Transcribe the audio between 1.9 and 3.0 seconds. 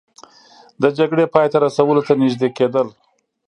ته نژدې کیدل